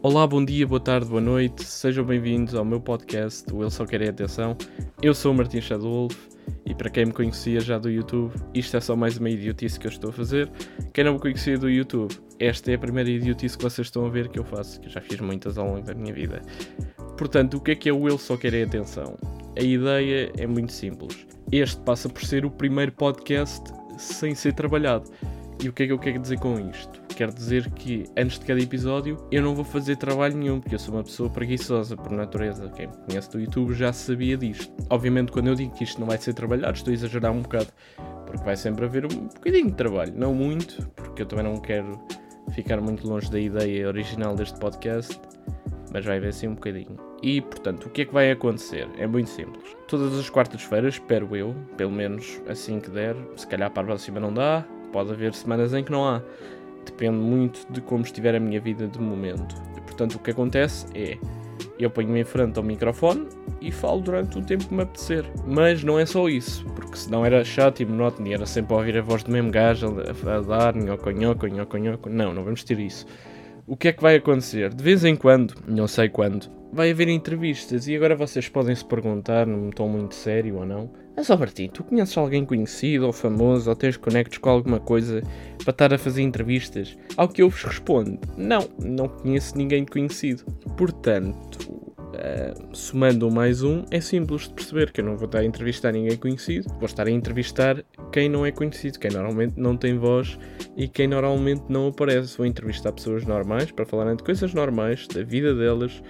[0.00, 3.84] Olá, bom dia, boa tarde, boa noite, sejam bem-vindos ao meu podcast, o Ele Só
[3.84, 4.56] Quer é Atenção.
[5.02, 6.16] Eu sou o Martin Shadowolf
[6.64, 9.88] e para quem me conhecia já do YouTube, isto é só mais uma idiotice que
[9.88, 10.48] eu estou a fazer.
[10.94, 14.08] Quem não me conhecia do YouTube, esta é a primeira idiotice que vocês estão a
[14.08, 16.42] ver que eu faço, que eu já fiz muitas ao longo da minha vida.
[17.16, 19.18] Portanto, o que é que é o Ele Só Quer é Atenção?
[19.58, 21.26] A ideia é muito simples.
[21.50, 23.64] Este passa por ser o primeiro podcast
[23.98, 25.10] sem ser trabalhado.
[25.60, 26.97] E o que é que eu quero dizer com isto?
[27.18, 30.78] Quero dizer que antes de cada episódio eu não vou fazer trabalho nenhum, porque eu
[30.78, 32.68] sou uma pessoa preguiçosa por natureza.
[32.68, 34.72] Quem me conhece do YouTube já sabia disto.
[34.88, 37.66] Obviamente, quando eu digo que isto não vai ser trabalhado, estou a exagerar um bocado,
[38.24, 40.12] porque vai sempre haver um bocadinho de trabalho.
[40.14, 42.00] Não muito, porque eu também não quero
[42.52, 45.20] ficar muito longe da ideia original deste podcast,
[45.92, 46.96] mas vai haver sim um bocadinho.
[47.20, 48.88] E portanto, o que é que vai acontecer?
[48.96, 49.76] É muito simples.
[49.88, 54.20] Todas as quartas-feiras, espero eu, pelo menos assim que der, se calhar para a próxima
[54.20, 56.22] não dá, pode haver semanas em que não há.
[56.88, 59.54] Depende muito de como estiver a minha vida de momento.
[59.82, 61.18] Portanto, o que acontece é
[61.78, 63.28] eu ponho-me em frente ao microfone
[63.60, 65.24] e falo durante o tempo que me apetecer.
[65.46, 68.78] Mas não é só isso, porque senão era chato e monótono e era sempre a
[68.78, 72.08] ouvir a voz do mesmo gajo a dar nhoco, nhoco, nhoco, nhoco.
[72.08, 73.06] Não, não vamos ter isso.
[73.68, 74.72] O que é que vai acontecer?
[74.72, 78.82] De vez em quando, não sei quando, vai haver entrevistas e agora vocês podem se
[78.82, 83.12] perguntar, num tom muito sério ou não, mas, ó Martim, tu conheces alguém conhecido ou
[83.12, 85.20] famoso ou tens conectos com alguma coisa
[85.62, 86.96] para estar a fazer entrevistas?
[87.14, 90.44] Ao que eu vos respondo, não, não conheço ninguém conhecido.
[90.76, 91.77] Portanto,
[92.18, 95.44] uh, somando um mais um, é simples de perceber que eu não vou estar a
[95.44, 99.96] entrevistar ninguém conhecido, vou estar a entrevistar quem não é conhecido, quem normalmente não tem
[99.96, 100.38] voz
[100.76, 102.36] e quem normalmente não aparece.
[102.36, 106.02] Vou entrevistar pessoas normais para falarem de coisas normais, da vida delas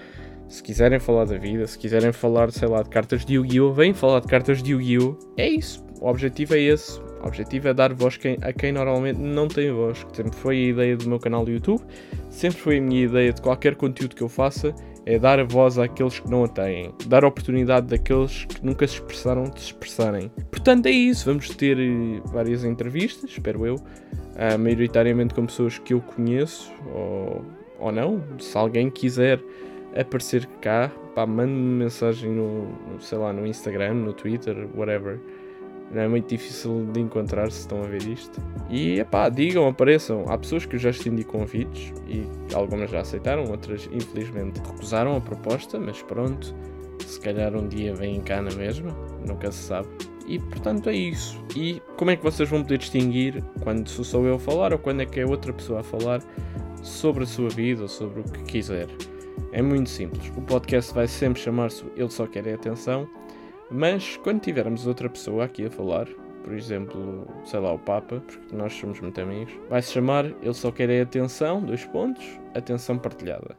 [0.48, 3.72] se quiserem falar da vida, se quiserem falar, sei lá, de cartas de Yu-Gi-Oh!
[3.72, 5.18] Vêm falar de cartas de Yu-Gi-Oh!
[5.36, 5.84] É isso.
[6.00, 6.98] O objetivo é esse.
[7.22, 10.04] O objetivo é dar voz a quem normalmente não tem voz.
[10.04, 11.82] Que sempre foi a ideia do meu canal do YouTube,
[12.30, 14.74] sempre foi a minha ideia de qualquer conteúdo que eu faça,
[15.08, 16.92] é dar a voz àqueles que não a têm.
[17.06, 20.30] Dar a oportunidade daqueles que nunca se expressaram de se expressarem.
[20.50, 21.24] Portanto, é isso.
[21.24, 23.76] Vamos ter eh, várias entrevistas, espero eu.
[23.76, 27.42] Uh, maioritariamente com pessoas que eu conheço ou,
[27.80, 28.22] ou não.
[28.38, 29.40] Se alguém quiser
[29.98, 32.68] aparecer cá, pá, mande-me mensagem no,
[33.00, 35.18] sei lá, no Instagram, no Twitter, whatever.
[35.90, 38.40] Não é muito difícil de encontrar se estão a ver isto.
[38.68, 40.24] E pá, digam, apareçam.
[40.28, 45.20] Há pessoas que eu já estendi convites e algumas já aceitaram, outras infelizmente recusaram a
[45.20, 46.54] proposta, mas pronto,
[47.06, 48.90] se calhar um dia vêm cá na mesma,
[49.26, 49.88] nunca se sabe.
[50.26, 51.42] E portanto é isso.
[51.56, 55.00] E como é que vocês vão poder distinguir quando sou eu a falar ou quando
[55.00, 56.20] é que é outra pessoa a falar
[56.82, 58.88] sobre a sua vida ou sobre o que quiser?
[59.52, 60.30] É muito simples.
[60.36, 63.08] O podcast vai sempre chamar-se Ele Só Quer é Atenção,
[63.70, 66.06] mas quando tivermos outra pessoa aqui a falar,
[66.42, 70.54] por exemplo, sei lá, o Papa, porque nós somos muito amigos, vai se chamar Ele
[70.54, 72.24] Só Quer é Atenção, dois pontos,
[72.54, 73.56] Atenção Partilhada.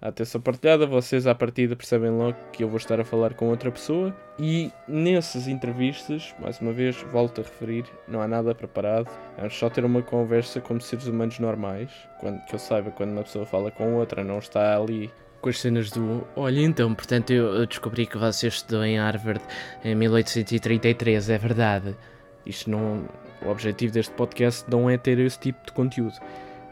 [0.00, 3.48] A atenção partilhada, vocês à partida percebem logo que eu vou estar a falar com
[3.48, 9.10] outra pessoa e nessas entrevistas, mais uma vez, volto a referir, não há nada preparado,
[9.38, 11.90] vamos só ter uma conversa como seres humanos normais,
[12.20, 15.10] quando, que eu saiba quando uma pessoa fala com outra, não está ali
[15.46, 16.26] com as cenas do.
[16.34, 19.40] Olha, então, portanto, eu, descobri que você estudou em Harvard
[19.84, 21.96] em 1833, é verdade.
[22.44, 23.04] Isto não.
[23.44, 26.16] O objetivo deste podcast não é ter esse tipo de conteúdo.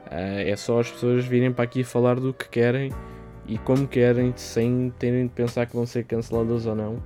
[0.07, 2.91] Uh, é só as pessoas virem para aqui falar do que querem
[3.47, 7.01] e como querem, sem terem de pensar que vão ser canceladas ou não.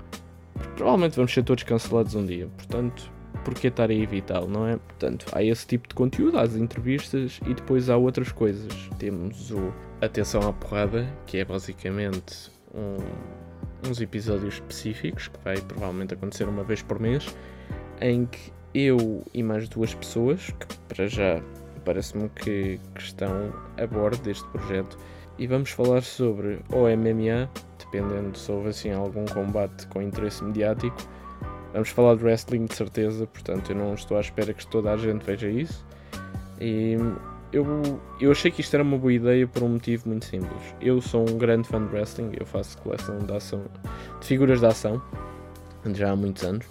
[0.74, 2.48] Provavelmente vamos ser todos cancelados um dia.
[2.56, 3.12] Portanto,
[3.44, 4.76] por que estar a evitá-lo, não é?
[4.78, 8.72] Portanto, há esse tipo de conteúdo, há as entrevistas e depois há outras coisas.
[8.98, 9.70] Temos o
[10.00, 16.62] Atenção à Porrada, que é basicamente um, uns episódios específicos, que vai provavelmente acontecer uma
[16.62, 17.34] vez por mês,
[18.00, 21.42] em que eu e mais duas pessoas, que para já
[21.84, 24.96] parece-me que, que estão a bordo deste projeto,
[25.36, 30.96] e vamos falar sobre o MMA, dependendo se houve assim algum combate com interesse mediático.
[31.72, 34.96] Vamos falar de wrestling de certeza, portanto eu não estou à espera que toda a
[34.96, 35.84] gente veja isso.
[36.60, 36.96] E
[37.52, 37.64] eu,
[38.20, 40.74] eu achei que isto era uma boa ideia por um motivo muito simples.
[40.80, 43.64] Eu sou um grande fã de wrestling, eu faço coleção de ação,
[44.20, 45.02] de figuras de ação,
[45.94, 46.66] já há muitos anos,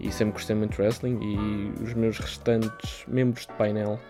[0.00, 1.18] e sempre gostei muito de wrestling.
[1.22, 4.00] E os meus restantes membros de painel,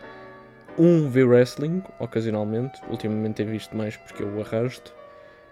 [0.79, 4.95] um vê wrestling ocasionalmente, ultimamente tenho visto mais porque eu o arrasto,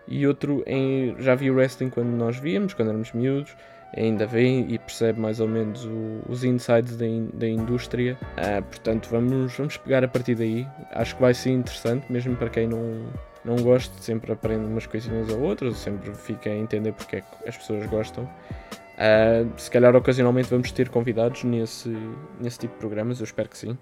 [0.07, 3.55] e outro em, já vi wrestling quando nós víamos, quando éramos miúdos
[3.97, 8.19] ainda vê e percebe mais ou menos o, os insights da, in, da indústria.
[8.33, 10.67] Uh, portanto, vamos, vamos pegar a partir daí.
[10.93, 13.07] Acho que vai ser interessante, mesmo para quem não,
[13.45, 17.49] não gosta, sempre aprende umas coisinhas ou outras, sempre fica a entender porque é que
[17.49, 18.25] as pessoas gostam.
[18.25, 21.97] Uh, se calhar ocasionalmente vamos ter convidados nesse,
[22.41, 23.77] nesse tipo de programas, eu espero que sim.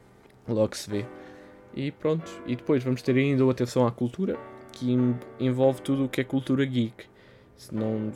[0.49, 1.05] Logo se vê.
[1.75, 2.31] E pronto.
[2.47, 4.37] E depois vamos ter ainda o Atenção à Cultura,
[4.73, 4.97] que
[5.39, 7.12] envolve tudo o que é cultura geek.
[7.71, 8.11] Não,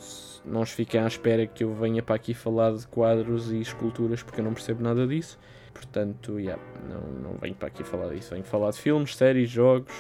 [0.45, 4.41] não fiquem à espera que eu venha para aqui falar de quadros e esculturas porque
[4.41, 5.39] eu não percebo nada disso.
[5.73, 8.31] Portanto, yeah, não, não venho para aqui falar disso.
[8.31, 9.93] Venho falar de filmes, séries, jogos,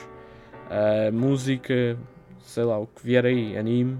[0.70, 1.96] uh, música,
[2.40, 3.98] sei lá, o que vier aí, anime,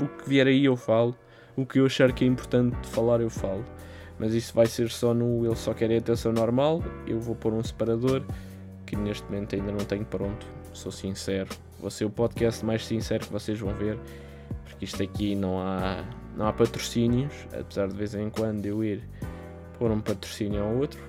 [0.00, 1.16] o que vier aí eu falo.
[1.56, 3.64] O que eu achar que é importante falar eu falo.
[4.18, 6.82] Mas isso vai ser só no Ele Só Quer Atenção Normal.
[7.06, 8.22] Eu vou pôr um separador
[8.86, 10.46] que neste momento ainda não tenho pronto.
[10.72, 11.48] Sou sincero.
[11.80, 13.98] Vai ser o podcast mais sincero que vocês vão ver.
[14.70, 16.04] Porque isto aqui não há,
[16.36, 17.32] não há patrocínios.
[17.58, 19.02] Apesar de vez em quando eu ir
[19.78, 21.00] pôr um patrocínio ao outro.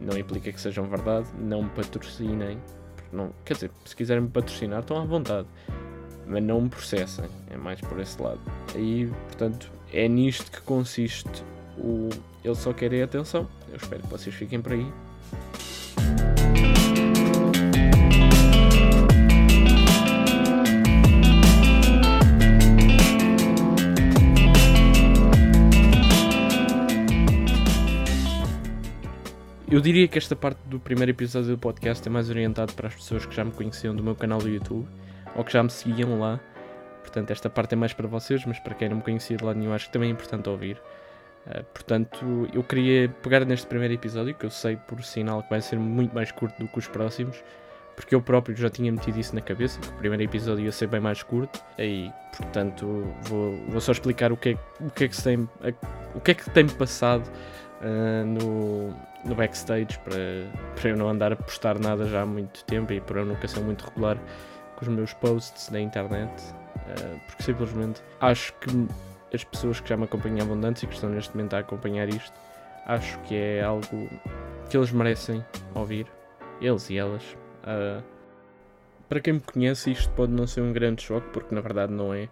[0.00, 1.28] Não implica que sejam verdade.
[1.38, 2.58] Não me patrocinem.
[3.12, 5.46] Não, quer dizer, se quiserem me patrocinar, estão à vontade.
[6.26, 7.26] Mas não me processem.
[7.50, 8.40] É mais por esse lado.
[8.74, 11.44] Aí, portanto, é nisto que consiste
[11.78, 12.08] o
[12.44, 13.48] Ele Só Quer é Atenção.
[13.68, 14.86] Eu espero que vocês fiquem por aí.
[29.72, 32.94] Eu diria que esta parte do primeiro episódio do podcast é mais orientado para as
[32.94, 34.86] pessoas que já me conheciam do meu canal do YouTube
[35.34, 36.38] ou que já me seguiam lá.
[37.00, 39.58] Portanto, esta parte é mais para vocês, mas para quem não me conhecia de lado
[39.58, 40.76] nenhum, acho que também é importante ouvir.
[41.46, 45.62] Uh, portanto, eu queria pegar neste primeiro episódio, que eu sei por sinal que vai
[45.62, 47.42] ser muito mais curto do que os próximos,
[47.96, 50.88] porque eu próprio já tinha metido isso na cabeça, que o primeiro episódio ia ser
[50.88, 55.08] bem mais curto, e portanto vou, vou só explicar o que é, o que, é
[55.08, 55.48] que tem,
[56.14, 57.26] o que é que tem passado
[57.80, 60.16] uh, no, no backstage para,
[60.74, 63.46] para eu não andar a postar nada já há muito tempo e para eu nunca
[63.48, 64.18] ser muito regular
[64.76, 68.70] com os meus posts na internet, uh, porque simplesmente acho que
[69.34, 72.32] as pessoas que já me acompanhavam antes e que estão neste momento a acompanhar isto,
[72.86, 73.86] acho que é algo
[74.68, 75.44] que eles merecem
[75.74, 76.06] ouvir,
[76.60, 77.22] eles e elas.
[77.62, 78.02] Uh,
[79.08, 82.12] para quem me conhece, isto pode não ser um grande choque, porque na verdade não
[82.14, 82.28] é,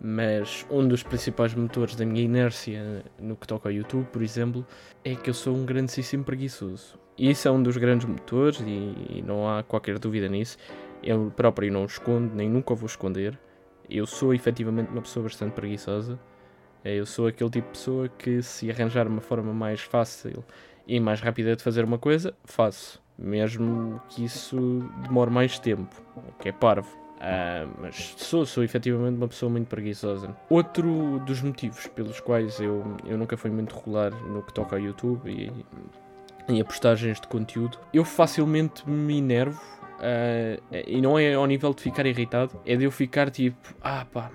[0.00, 4.66] mas um dos principais motores da minha inércia no que toca ao YouTube, por exemplo,
[5.04, 6.98] é que eu sou um grandíssimo preguiçoso.
[7.18, 10.58] Isso é um dos grandes motores, e, e não há qualquer dúvida nisso.
[11.02, 13.38] Eu próprio não o escondo, nem nunca vou esconder.
[13.88, 16.18] Eu sou efetivamente uma pessoa bastante preguiçosa.
[16.84, 20.44] Eu sou aquele tipo de pessoa que, se arranjar uma forma mais fácil
[20.86, 23.02] e mais rápida de fazer uma coisa, faço.
[23.18, 27.05] Mesmo que isso demore mais tempo, o que é parvo.
[27.16, 30.36] Uh, mas sou, sou efetivamente uma pessoa muito preguiçosa.
[30.50, 34.80] Outro dos motivos pelos quais eu, eu nunca fui muito regular no que toca ao
[34.80, 35.50] YouTube e
[36.48, 39.60] em postagens de conteúdo, eu facilmente me enervo.
[39.96, 44.04] Uh, e não é ao nível de ficar irritado, é de eu ficar tipo, ah
[44.12, 44.30] pá,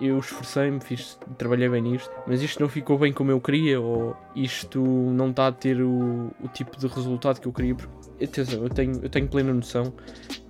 [0.00, 4.16] eu esforcei-me, fiz, trabalhei bem nisto, mas isto não ficou bem como eu queria, ou
[4.36, 7.76] isto não está a ter o, o tipo de resultado que eu queria.
[8.22, 9.92] Atenção, eu tenho, eu tenho plena noção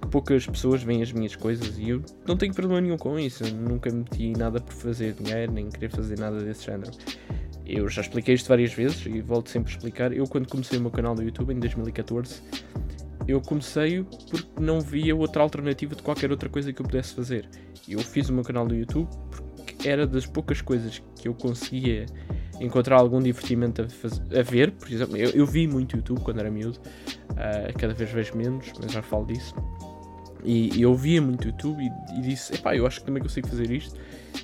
[0.00, 3.44] que poucas pessoas veem as minhas coisas e eu não tenho problema nenhum com isso.
[3.44, 6.91] Eu nunca meti nada por fazer dinheiro, nem querer fazer nada desse género.
[7.67, 10.12] Eu já expliquei isto várias vezes e volto sempre a explicar.
[10.12, 12.41] Eu, quando comecei o meu canal do YouTube em 2014,
[13.26, 17.47] eu comecei porque não via outra alternativa de qualquer outra coisa que eu pudesse fazer.
[17.87, 22.06] Eu fiz o meu canal do YouTube porque era das poucas coisas que eu conseguia
[22.59, 24.73] encontrar algum divertimento a, fazer, a ver.
[24.73, 26.81] Por exemplo, eu, eu, vi muito YouTube quando era miúdo,
[27.38, 29.55] uh, cada vez vejo menos, mas já falo disso.
[30.44, 33.49] E, e eu via muito YouTube e, e disse: epá, eu acho que também consigo
[33.49, 33.99] fazer isto.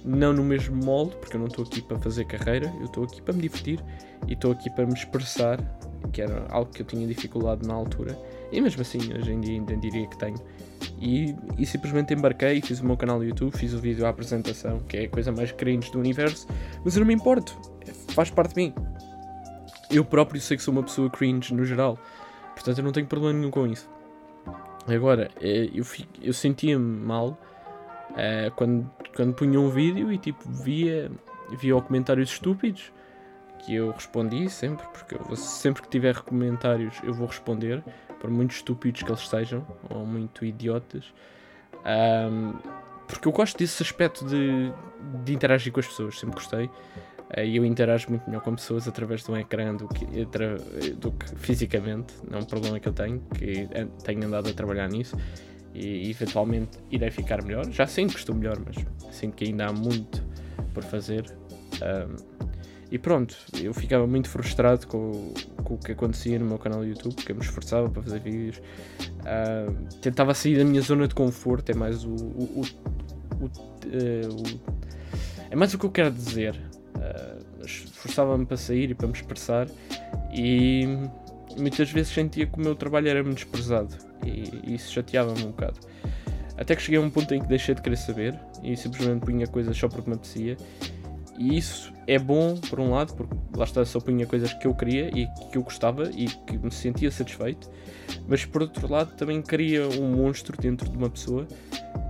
[0.04, 3.22] Não no mesmo molde, porque eu não estou aqui para fazer carreira, eu estou aqui
[3.22, 3.80] para me divertir
[4.26, 5.58] e estou aqui para me expressar,
[6.12, 8.18] que era algo que eu tinha dificuldade na altura
[8.54, 10.36] e mesmo assim, hoje em dia ainda diria que tenho.
[11.00, 14.78] E, e simplesmente embarquei, fiz o meu canal do YouTube, fiz o vídeo à apresentação,
[14.80, 16.46] que é a coisa mais cringe do universo,
[16.84, 17.58] mas eu não me importo,
[18.10, 18.74] faz parte de mim.
[19.90, 21.98] Eu próprio sei que sou uma pessoa cringe no geral,
[22.64, 23.88] portanto eu não tenho problema nenhum com isso.
[24.88, 25.85] Agora, eh, eu,
[26.23, 27.38] eu sentia-me mal
[28.11, 31.11] uh, quando, quando punha um vídeo e tipo via,
[31.59, 32.90] via comentários estúpidos
[33.59, 37.83] que eu respondi sempre, porque eu, sempre que tiver comentários eu vou responder
[38.18, 41.12] por muito estúpidos que eles sejam, ou muito idiotas.
[41.85, 42.54] Um,
[43.06, 44.73] porque eu gosto desse aspecto de,
[45.23, 46.71] de interagir com as pessoas, sempre gostei.
[47.36, 50.04] Eh, e eu interajo muito melhor com pessoas através de um ecrã do que,
[50.94, 52.14] do que fisicamente.
[52.28, 53.68] Não é um problema que eu tenho, que
[54.04, 55.16] tenho andado a trabalhar nisso.
[55.74, 57.68] E eventualmente irei ficar melhor.
[57.70, 58.76] Já sinto que estou melhor, mas
[59.12, 60.22] sinto que ainda há muito
[60.72, 61.24] por fazer.
[61.82, 62.34] Um,
[62.90, 66.86] e pronto, eu ficava muito frustrado com, com, o que acontecia no meu canal do
[66.86, 68.58] YouTube, porque eu me esforçava para fazer vídeos.
[68.58, 72.10] Uh, tentava sair da minha zona de conforto, é mais o.
[72.10, 72.64] o, o,
[73.40, 74.60] o, uh,
[75.50, 76.54] é mais o que eu quero dizer.
[77.04, 79.68] Uh, esforçava-me para sair e para me expressar
[80.32, 80.87] e
[81.58, 83.94] muitas vezes sentia que o meu trabalho era menosprezado
[84.25, 85.78] e, e isso chateava-me um bocado.
[86.56, 89.46] Até que cheguei a um ponto em que deixei de querer saber e simplesmente punha
[89.46, 90.56] coisas só porque me apetecia.
[91.37, 94.75] E isso é bom, por um lado, porque lá está, só punha coisas que eu
[94.75, 97.68] queria e que eu gostava e que me sentia satisfeito.
[98.28, 101.46] Mas por outro lado, também cria um monstro dentro de uma pessoa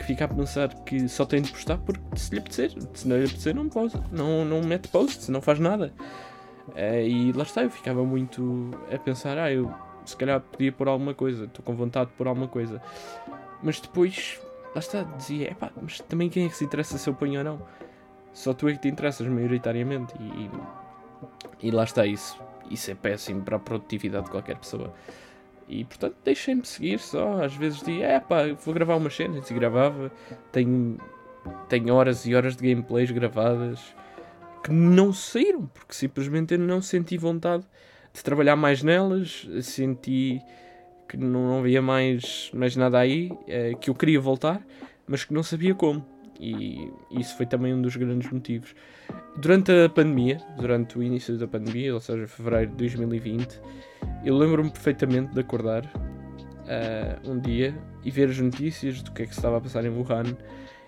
[0.05, 2.73] que fica a pensar que só tem de postar porque se lhe apetecer.
[2.93, 5.93] Se não lhe apetecer, não, posta, não, não mete posts, não faz nada.
[6.69, 9.73] Uh, e lá está, eu ficava muito a pensar, ah, eu
[10.05, 12.83] se calhar podia pôr alguma coisa, estou com vontade de pôr alguma coisa.
[13.63, 14.41] Mas depois,
[14.75, 17.45] lá está, dizia, epá, mas também quem é que se interessa se eu ponho ou
[17.45, 17.63] não?
[18.33, 20.51] Só tu é que te interessas maioritariamente e,
[21.69, 22.39] e lá está isso.
[22.71, 24.93] Isso é péssimo para a produtividade de qualquer pessoa.
[25.69, 27.43] E portanto deixem-me seguir só.
[27.43, 30.11] Às vezes digo, é pá, vou gravar umas cenas e gravava.
[30.53, 30.99] Tenho,
[31.69, 33.95] tenho horas e horas de gameplays gravadas
[34.63, 37.65] que não saíram, porque simplesmente eu não senti vontade
[38.15, 40.41] de trabalhar mais nelas, senti
[41.07, 44.65] que não havia mais, mais nada aí, é, que eu queria voltar,
[45.07, 46.05] mas que não sabia como.
[46.41, 48.75] E isso foi também um dos grandes motivos.
[49.37, 53.61] Durante a pandemia, durante o início da pandemia, ou seja, fevereiro de 2020,
[54.25, 59.27] eu lembro-me perfeitamente de acordar uh, um dia e ver as notícias do que é
[59.27, 60.37] que se estava a passar em Wuhan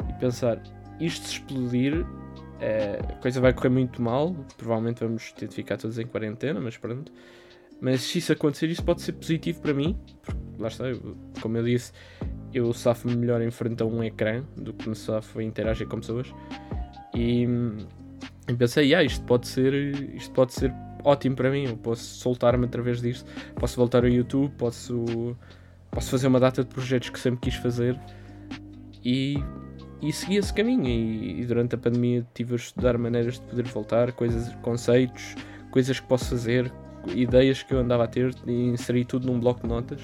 [0.08, 0.60] e pensar:
[0.98, 4.34] isto se explodir, uh, a coisa vai correr muito mal.
[4.56, 7.12] Provavelmente vamos ter de ficar todos em quarentena, mas pronto.
[7.80, 11.58] Mas se isso acontecer, isso pode ser positivo para mim, porque lá está, eu, como
[11.58, 11.92] eu disse,
[12.54, 16.00] eu safo melhor em frente a um ecrã do que me safo a interagir com
[16.00, 16.34] pessoas.
[17.14, 17.46] E,
[18.48, 19.74] e pensei, ah, isto pode ser,
[20.14, 20.72] isto pode ser
[21.06, 25.36] ótimo para mim, eu posso soltar-me através disto, posso voltar ao YouTube, posso,
[25.90, 27.98] posso fazer uma data de projetos que sempre quis fazer
[29.04, 29.42] e,
[30.02, 30.86] e segui esse caminho.
[30.86, 35.36] E, e durante a pandemia tive a estudar maneiras de poder voltar, coisas, conceitos,
[35.70, 36.72] coisas que posso fazer,
[37.14, 40.00] ideias que eu andava a ter e inseri tudo num bloco de notas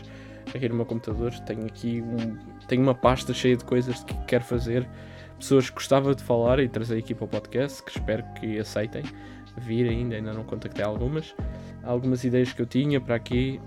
[0.54, 1.32] aqui no meu computador.
[1.40, 2.37] Tenho aqui um,
[2.68, 4.88] tenho uma pasta cheia de coisas que quero fazer,
[5.37, 9.02] pessoas que gostava de falar e trazer aqui para o podcast, que espero que aceitem
[9.56, 11.35] vir ainda, ainda não contactei algumas.
[11.82, 13.61] Algumas ideias que eu tinha para aqui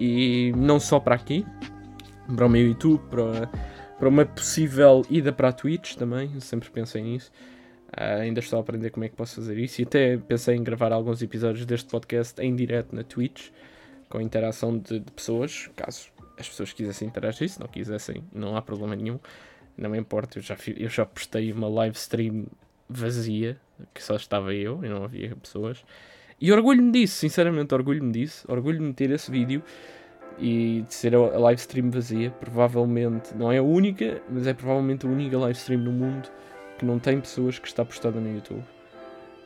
[0.00, 1.46] e não só para aqui,
[2.34, 3.46] para o meu YouTube, para,
[3.98, 7.30] para uma possível ida para a Twitch também, sempre pensei nisso.
[7.96, 10.64] Uh, ainda estou a aprender como é que posso fazer isso e até pensei em
[10.64, 13.50] gravar alguns episódios deste podcast em direto na Twitch
[14.08, 18.62] com interação de, de pessoas, caso as pessoas quisessem interagir, se não quisessem, não há
[18.62, 19.20] problema nenhum,
[19.76, 22.46] não me importa, eu já, eu já postei uma live stream
[22.88, 23.56] vazia,
[23.92, 25.84] que só estava eu e não havia pessoas,
[26.40, 29.62] e orgulho-me disso, sinceramente, orgulho-me disso, orgulho-me de ter esse vídeo
[30.38, 35.06] e de ser a live stream vazia, provavelmente, não é a única, mas é provavelmente
[35.06, 36.28] a única live stream no mundo
[36.78, 38.64] que não tem pessoas que está postada no YouTube.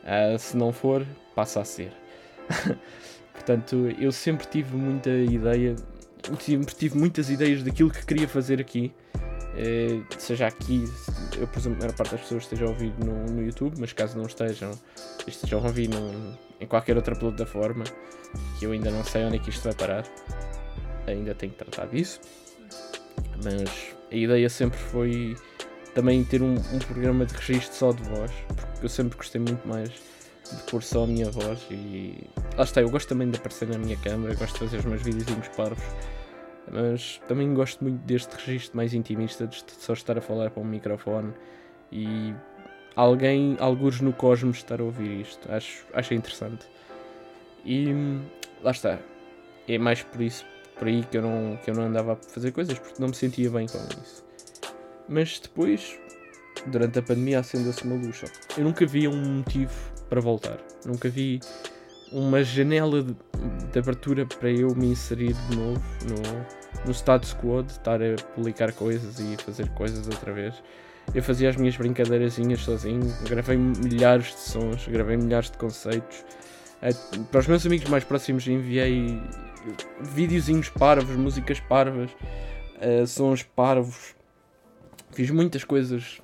[0.03, 1.05] Uh, se não for,
[1.35, 1.91] passa a ser.
[3.33, 5.75] Portanto, eu sempre tive muita ideia,
[6.39, 8.91] sempre tive muitas ideias daquilo que queria fazer aqui.
[9.49, 10.85] Uh, seja aqui,
[11.37, 13.91] eu presumo que a maior parte das pessoas esteja a ouvir no, no YouTube, mas
[13.93, 14.71] caso não estejam,
[15.27, 17.83] estejam a ouvir no, em qualquer outra plataforma,
[18.57, 20.05] que eu ainda não sei onde é que isto vai parar,
[21.07, 22.21] ainda tenho que tratar disso.
[23.43, 25.35] Mas a ideia sempre foi
[25.93, 29.67] também ter um, um, programa de registro só de voz, porque eu sempre gostei muito
[29.67, 33.67] mais de pôr só a minha voz e lá está, eu gosto também de aparecer
[33.67, 35.83] na minha câmera, gosto de fazer os meus videozinhos parvos,
[36.71, 40.65] mas também gosto muito deste registro mais intimista, de só estar a falar para um
[40.65, 41.33] microfone
[41.91, 42.33] e
[42.95, 46.67] alguém, alguns no cosmos, estar a ouvir isto, acho, acho interessante.
[47.65, 47.87] E
[48.61, 48.99] lá está,
[49.67, 50.45] é mais por isso,
[50.77, 53.15] por aí que eu não, que eu não andava a fazer coisas, porque não me
[53.15, 54.23] sentia bem com isso.
[55.07, 55.99] Mas depois,
[56.67, 58.23] durante a pandemia, acendeu-se uma luz.
[58.57, 59.73] Eu nunca vi um motivo
[60.07, 60.57] para voltar.
[60.85, 61.39] Nunca vi
[62.11, 63.15] uma janela de,
[63.71, 68.15] de, abertura para eu me inserir de novo no, no status quo de estar a
[68.35, 70.55] publicar coisas e fazer coisas outra vez.
[71.13, 76.23] Eu fazia as minhas brincadeirazinhas sozinho, gravei milhares de sons, gravei milhares de conceitos.
[77.31, 79.19] Para os meus amigos mais próximos enviei
[80.01, 82.11] videozinhos parvos, músicas parvas,
[82.81, 84.15] uh, sons parvos,
[85.11, 86.21] Fiz muitas coisas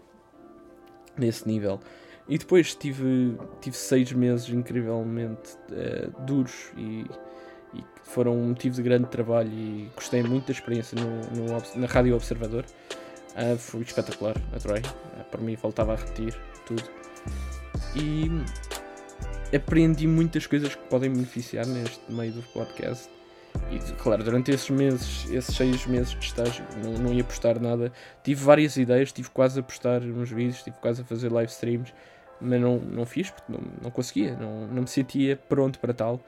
[1.18, 1.80] nesse nível.
[2.28, 7.06] E depois tive, tive seis meses incrivelmente uh, duros e,
[7.74, 11.88] e foram um motivo de grande trabalho e gostei muito da experiência no, no na
[11.88, 12.66] Rádio Observador.
[13.36, 14.82] Uh, foi espetacular, adorei.
[14.82, 16.84] Uh, para mim faltava a repetir tudo.
[17.96, 18.32] E
[19.56, 23.08] aprendi muitas coisas que podem beneficiar neste meio do podcast.
[23.72, 27.92] E claro, durante esses meses, esses seis meses de estágio, não, não ia postar nada.
[28.24, 31.94] Tive várias ideias, tive quase a postar uns vídeos, tive quase a fazer live streams,
[32.40, 36.22] mas não, não fiz porque não, não conseguia, não, não me sentia pronto para tal.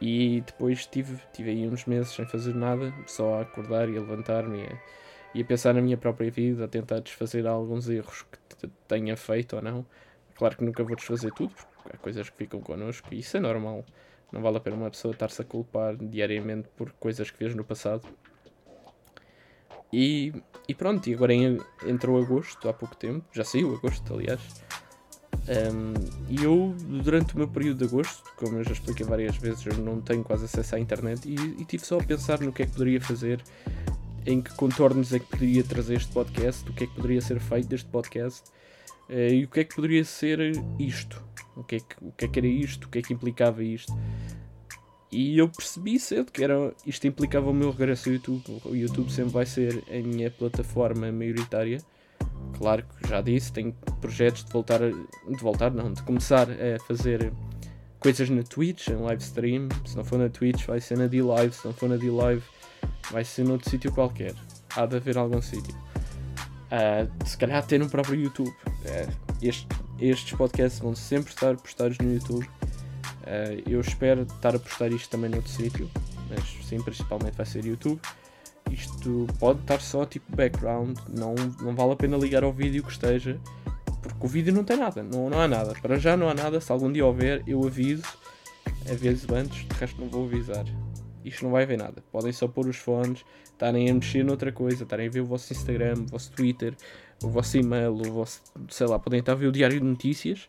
[0.00, 4.00] E depois tive, tive aí uns meses sem fazer nada, só a acordar e a
[4.00, 8.26] levantar-me e, e a pensar na minha própria vida, a tentar desfazer alguns erros
[8.58, 9.86] que tenha feito ou não.
[10.34, 13.40] Claro que nunca vou desfazer tudo, porque há coisas que ficam connosco e isso é
[13.40, 13.84] normal.
[14.32, 17.62] Não vale a pena uma pessoa estar-se a culpar diariamente por coisas que fez no
[17.62, 18.08] passado.
[19.92, 20.32] E,
[20.66, 21.34] e pronto, e agora
[21.86, 24.40] entrou agosto, há pouco tempo, já saiu agosto, aliás.
[25.48, 25.94] Um,
[26.28, 29.76] e eu, durante o meu período de agosto, como eu já expliquei várias vezes, eu
[29.78, 32.66] não tenho quase acesso à internet e, e tive só a pensar no que é
[32.66, 33.42] que poderia fazer,
[34.24, 37.40] em que contornos é que poderia trazer este podcast, o que é que poderia ser
[37.40, 38.42] feito deste podcast
[39.08, 40.38] uh, e o que é que poderia ser
[40.78, 41.22] isto.
[41.56, 43.62] O que, é que, o que é que era isto, o que é que implicava
[43.62, 43.92] isto.
[45.10, 48.42] E eu percebi cedo que era, isto implicava o meu regresso ao YouTube.
[48.64, 51.78] O YouTube sempre vai ser a minha plataforma maioritária.
[52.58, 56.78] Claro que já disse, tenho projetos de voltar, a, de voltar não, de começar a
[56.86, 57.32] fazer
[57.98, 59.68] coisas na Twitch, em live stream.
[59.84, 61.54] Se não for na Twitch, vai ser na D-Live.
[61.54, 62.42] Se não for na D-Live,
[63.10, 64.34] vai ser noutro sítio qualquer.
[64.76, 65.74] Há de haver algum sítio.
[66.72, 68.48] Uh, se calhar até no próprio YouTube.
[68.48, 69.68] Uh, este,
[70.00, 72.44] estes podcasts vão sempre estar postados no YouTube.
[72.44, 75.88] Uh, eu espero estar a postar isto também noutro sítio,
[76.28, 78.00] mas sim, principalmente vai ser YouTube.
[78.72, 82.90] Isto pode estar só tipo background, não, não vale a pena ligar ao vídeo que
[82.90, 83.38] esteja,
[84.00, 85.74] porque o vídeo não tem nada, não, não há nada.
[85.82, 88.02] Para já não há nada, se algum dia houver, eu aviso,
[88.90, 90.64] aviso antes, de resto não vou avisar.
[91.22, 92.02] Isto não vai ver nada.
[92.10, 95.52] Podem só pôr os fones, estarem a mexer noutra coisa, estarem a ver o vosso
[95.52, 96.74] Instagram, o vosso Twitter,
[97.22, 100.48] o vosso e-mail, o vosso, sei lá, podem estar a ver o diário de notícias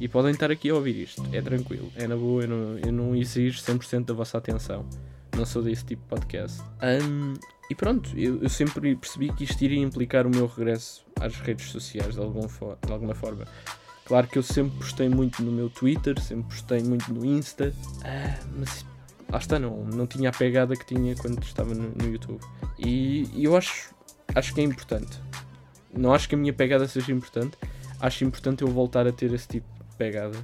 [0.00, 1.22] e podem estar aqui a ouvir isto.
[1.32, 4.86] É tranquilo, é na boa, eu não, eu não exijo 100% da vossa atenção.
[5.36, 6.60] Não sou desse tipo de podcast.
[6.82, 7.34] Um,
[7.70, 11.70] e pronto, eu, eu, sempre percebi que isto iria implicar o meu regresso às redes
[11.70, 13.44] sociais de, algum de alguma forma.
[14.06, 18.38] Claro que eu sempre postei muito no meu Twitter, sempre postei muito no Insta, ah,
[18.56, 18.86] mas
[19.30, 22.40] lá está, não, não tinha a pegada que tinha quando estava no, no YouTube.
[22.78, 23.94] E, e eu acho,
[24.34, 25.20] acho que é importante.
[25.92, 27.58] Não acho que a minha pegada seja importante,
[28.00, 29.66] acho importante eu voltar a ter esse tipo
[29.98, 30.38] pegada.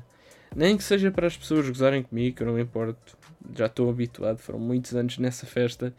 [0.55, 3.17] Nem que seja para as pessoas gozarem comigo, que eu não me importo.
[3.57, 5.95] Já estou habituado, foram muitos anos nessa festa.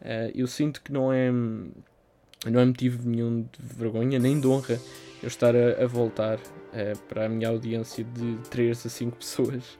[0.00, 4.78] Uh, eu sinto que não é, não é motivo nenhum de vergonha, nem de honra
[5.22, 9.78] eu estar a, a voltar uh, para a minha audiência de 3 a 5 pessoas.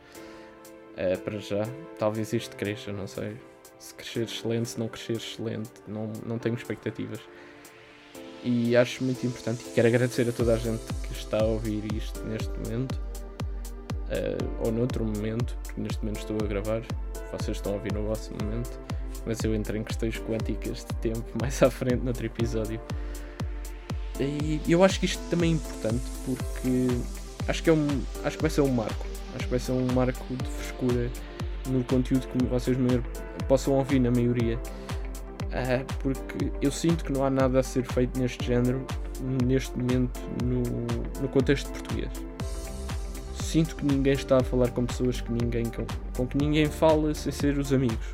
[0.93, 1.67] Uh, para já,
[1.99, 3.37] talvez isto cresça, não sei.
[3.79, 7.21] Se crescer excelente, se não crescer excelente, não, não tenho expectativas.
[8.43, 11.85] E acho muito importante e quero agradecer a toda a gente que está a ouvir
[11.95, 13.01] isto neste momento
[14.11, 16.83] uh, ou noutro momento, porque neste momento estou a gravar,
[17.33, 18.79] vocês estão a ouvir no vosso momento,
[19.27, 22.81] mas eu entro em questões quânticas de tempo mais à frente noutro episódio.
[24.19, 26.89] E eu acho que isto também é importante porque
[27.49, 27.87] acho que, é um,
[28.23, 29.07] acho que vai ser um marco.
[29.35, 31.11] Acho que vai ser um marco de frescura
[31.69, 32.77] no conteúdo que vocês
[33.49, 34.59] possam ouvir na maioria.
[35.47, 38.87] Uh, porque eu sinto que não há nada a ser feito neste género
[39.45, 40.63] neste momento no,
[41.21, 42.11] no contexto português.
[43.35, 45.85] Sinto que ninguém está a falar com pessoas que ninguém, com,
[46.17, 48.13] com que ninguém fala sem ser os amigos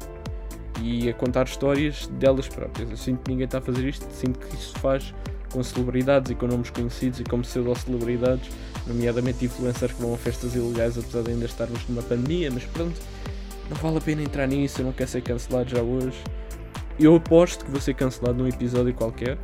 [0.83, 2.91] e a contar histórias delas próprias.
[2.91, 5.15] Eu sinto que ninguém está a fazer isto, sinto que isso se faz
[5.53, 8.51] com celebridades e com nomes conhecidos e com pseudo-celebridades,
[8.87, 13.01] nomeadamente influencers que vão a festas ilegais, apesar de ainda estarmos numa pandemia, mas pronto,
[13.71, 16.17] não vale a pena entrar nisso, eu não quero ser cancelado já hoje.
[16.99, 19.39] Eu aposto que vou ser cancelado num episódio qualquer.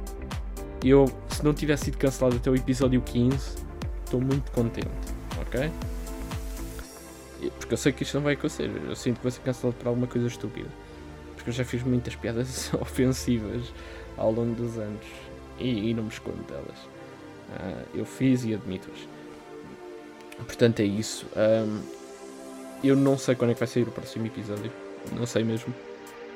[0.83, 3.37] Eu, se não tivesse sido cancelado até o episódio 15,
[4.05, 4.89] estou muito contente,
[5.41, 5.71] ok?
[7.59, 8.71] Porque eu sei que isto não vai acontecer.
[8.89, 10.69] Eu sinto que vou ser cancelado por alguma coisa estúpida.
[11.43, 13.73] Porque eu já fiz muitas piadas ofensivas
[14.17, 15.05] ao longo dos anos.
[15.59, 16.79] E, e não me escondo delas.
[17.51, 19.09] Uh, eu fiz e admito-as.
[20.37, 21.27] Portanto, é isso.
[21.37, 21.83] Um,
[22.85, 24.71] eu não sei quando é que vai sair o próximo episódio.
[25.13, 25.75] Não sei mesmo.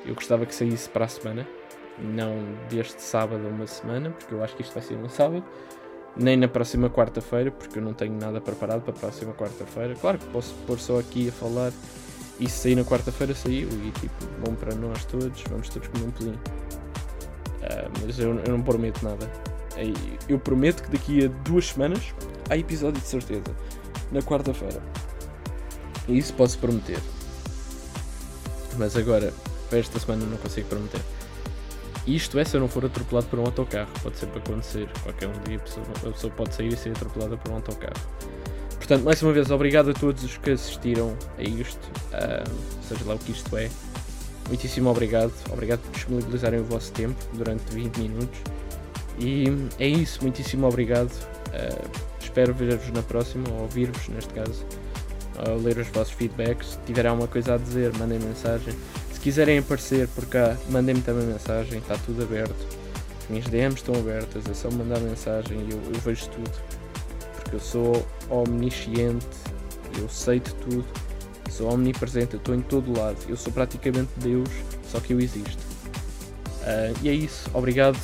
[0.04, 1.46] Eu gostava que saísse para a semana,
[1.98, 2.36] não
[2.68, 5.44] deste sábado uma semana, porque eu acho que isto vai ser um sábado,
[6.16, 9.94] nem na próxima quarta-feira, porque eu não tenho nada preparado para a próxima quarta-feira.
[9.94, 11.72] Claro que posso pôr só aqui a falar
[12.44, 16.10] se sair na quarta-feira saiu e tipo, bom para nós todos, vamos todos comer um
[16.10, 16.40] pelinho.
[17.62, 19.30] Uh, mas eu, eu não prometo nada.
[20.28, 22.14] Eu prometo que daqui a duas semanas
[22.48, 23.54] há episódio de certeza.
[24.12, 24.82] Na quarta-feira.
[26.08, 27.00] E isso posso prometer.
[28.78, 29.32] Mas agora,
[29.68, 31.00] para esta semana não consigo prometer.
[32.06, 33.90] Isto é se eu não for atropelado por um autocarro.
[34.02, 34.88] Pode sempre acontecer.
[35.02, 38.00] Qualquer um dia a pessoa, a pessoa pode sair e ser atropelada por um autocarro.
[38.86, 41.80] Portanto, mais uma vez, obrigado a todos os que assistiram a isto,
[42.12, 43.68] uh, seja lá o que isto é.
[44.48, 45.32] Muitíssimo obrigado.
[45.52, 48.38] Obrigado por disponibilizarem o vosso tempo durante 20 minutos.
[49.18, 49.46] E
[49.80, 51.10] é isso, muitíssimo obrigado.
[51.48, 54.64] Uh, espero ver-vos na próxima, ou ouvir-vos neste caso,
[55.48, 56.68] ou ler os vossos feedbacks.
[56.68, 58.72] Se tiverem alguma coisa a dizer, mandem mensagem
[59.26, 62.54] quiserem aparecer por cá, mandem-me também mensagem, está tudo aberto.
[63.24, 66.52] As minhas DMs estão abertas, é só mandar mensagem e eu, eu vejo tudo.
[67.46, 69.24] Porque eu sou omnisciente,
[69.96, 70.84] eu sei de tudo,
[71.48, 73.18] sou omnipresente, eu estou em todo lado.
[73.28, 74.48] Eu sou praticamente Deus,
[74.82, 75.62] só que eu existo.
[76.62, 77.98] Uh, e é isso, obrigado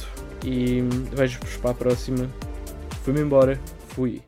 [0.44, 0.80] e
[1.12, 2.30] vejo-vos para a próxima.
[3.02, 4.20] Fui-me embora, fui.